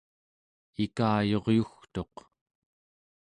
[0.83, 2.15] ikayuryugtuq